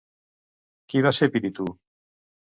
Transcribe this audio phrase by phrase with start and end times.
[0.93, 1.69] Qui va ser Pirítou?